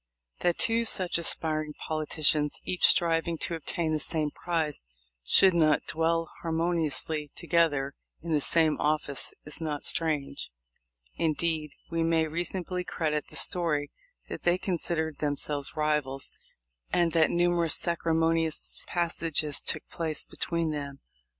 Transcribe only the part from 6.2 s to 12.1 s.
harmoniously together in the same office is not strange. Indeed, we